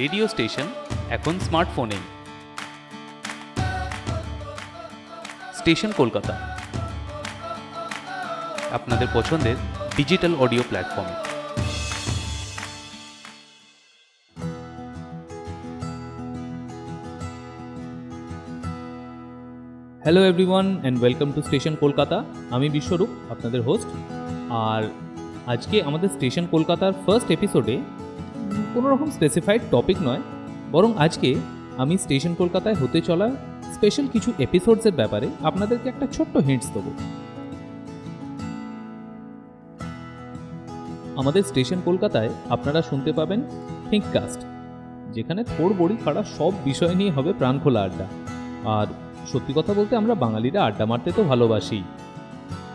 [0.00, 0.66] Radio station,
[1.16, 2.04] এখন স্মার্টফোনেই
[5.58, 6.34] station Kolkata.
[8.76, 9.56] আপনাদের পছন্দের
[9.98, 11.16] ডিজিটাল অডিও প্ল্যাটফর্মে।
[20.04, 22.16] Hello everyone and welcome to station Kolkata
[22.54, 23.88] আমি বিশ্বরূপ, আপনাদের হোস্ট
[24.68, 24.82] আর
[25.52, 27.76] আজকে আমাদের স্টেশন কলকাতার ফার্স্ট এপিসোডে
[28.74, 30.22] কোনো রকম স্পেসিফাইড টপিক নয়,
[30.74, 31.30] বরং আজকে
[31.82, 33.28] আমি স্টেশন কলকাতায় হতে চলা
[33.76, 36.90] স্পেশাল কিছু এপিসোডসের ব্যাপারে আপনাদেরকে একটা ছোট্ট হিন্টস দেবো।
[41.20, 43.40] আমাদের স্টেশন কলকাতায় আপনারা শুনতে পাবেন
[43.90, 44.40] থিঙ্ককাস্ট
[45.16, 48.06] যেখানে থোর বড়ি খাড়া সব বিষয় নিয়ে হবে প্রাণখোলা আড্ডা।
[48.76, 48.86] আর
[49.32, 51.80] সত্যি কথা বলতে আমরা বাঙালিরা আড্ডা মারতে তো ভালোবাসি।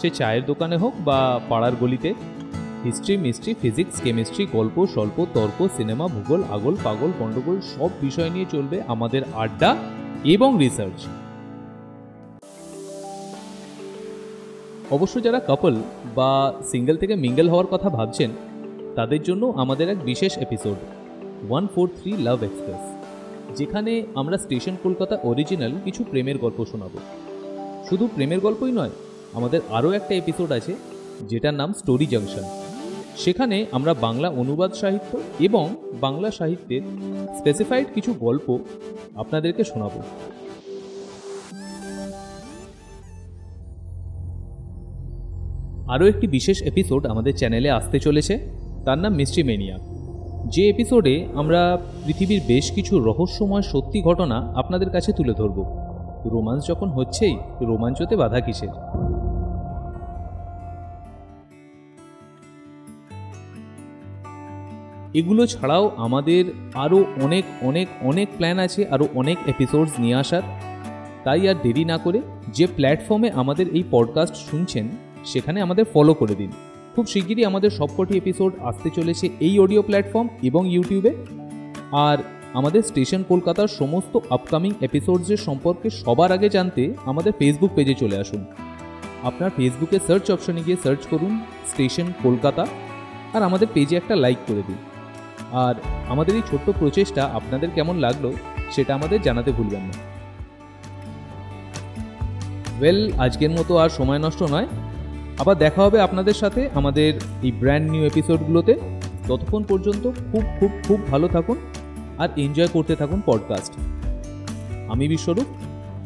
[0.00, 1.18] সে চায়ের দোকানে হোক বা
[1.50, 2.10] পাড়ার গলিতে
[2.84, 8.46] হিস্ট্রি, মিস্ট্রি, ফিজিক্স, কেমিস্ট্রি, গল্প, স্বল্প, তর্ক, সিনেমা, ভূগোল, আগল, পাগল গণ্ডগোল সব বিষয় নিয়ে
[8.50, 9.70] চলবে আমাদের আড্ডা
[10.24, 10.98] এবং রিসার্চ।
[14.96, 15.74] অবশ্য যারা কাপল
[16.16, 16.30] বা
[16.70, 18.30] সিঙ্গেল থেকে মিঙ্গেল হওয়ার কথা ভাবছেন,
[18.96, 20.78] তাদের জন্য আমাদের এক বিশেষ episode
[21.48, 22.82] one four three love express
[23.58, 26.98] যেখানে আমরা স্টেশন কলকাতা অরিজিনাল কিছু প্রেমের গল্প শোনাবো।
[27.88, 28.94] শুধু প্রেমের গল্পই নয়,
[29.38, 30.72] আমাদের আরও একটা এপিসোড আছে,
[31.30, 32.46] যেটার নাম স্টোরি জাংশন
[33.16, 35.68] সেখানে আমরা বাংলা অনুবাদ সাহিত্য এবং
[36.00, 36.82] বাংলা সাহিত্যের
[37.38, 38.58] স্পেসিফাইড কিছু গল্প
[39.14, 40.02] আপনাদেরকে শোনাবো।
[45.88, 48.50] আরও একটি বিশেষ এপিসোড আমাদের চ্যানেলে আসতে চলেছে।
[48.84, 49.78] তার নাম মিস্ট্রি মেনিয়া
[50.46, 55.64] যে এপিসোডে আমরা পৃথিবীর বেশ কিছু রহস্যময় সত্যি ঘটনা আপনাদের কাছে তুলে ধরব।
[56.24, 58.68] রোমাঞ্চ যখন হচ্ছেই, রোমাঞ্চতে বাধা কিসের?
[65.14, 66.44] এগুলো ছাড়াও আমাদের
[66.74, 70.42] আরও অনেক অনেক অনেক প্ল্যান আছে, আরও অনেক এপিসোডস নিয়ে আসার।
[71.24, 74.88] তাই আর দেরি না করে যে প্ল্যাটফর্মে আমাদের এই পডকাস্ট শুনছেন,
[75.24, 76.50] সেখানে আমাদের ফলো করে দিন।
[76.96, 81.12] খুব শিগগিরই আমাদের সবকটি এপিসোড আসতে চলেছে এই অডিও প্ল্যাটফর্ম এবং ইউটিউবে
[81.92, 82.18] আর
[82.54, 88.44] আমাদের স্টেশন কলকাতার সমস্ত আপকামিং এপিসোডসের সম্পর্কে সবার আগে জানতে আমাদের ফেসবুক পেজে চলে আসুন।
[89.22, 92.66] আপনার ফেসবুকে সার্চ অপশনে গিয়ে সার্চ করুন স্টেশন কলকাতা।
[93.32, 94.76] আর আমাদের পেজে একটা লাইক করে দিন।
[95.52, 95.74] আর
[96.08, 98.32] আমাদের এই ছোট্ট প্রচেষ্টা আপনাদের কেমন লাগল
[98.70, 99.92] সেটা আমাদের জানাতে ভুলবেন না।
[102.80, 104.66] ওয়েল আজকের মতো আর সময় নষ্ট নয়।
[105.38, 108.74] আবার দেখা হবে আপনাদের সাথে আমাদের এই ব্র্যান্ড নিউ এপিসোডগুলোতে
[109.28, 111.56] ততক্ষণ পর্যন্ত খুব খুব খুব ভালো থাকুন
[112.18, 113.72] আর এনজয় করতে থাকুন পডকাস্ট
[114.88, 115.46] আমি Biswarup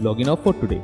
[0.20, 0.78] logging off for today